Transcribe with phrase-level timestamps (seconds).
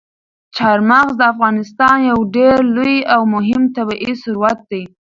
[0.57, 4.83] چار مغز د افغانستان یو ډېر لوی او مهم طبعي ثروت دی.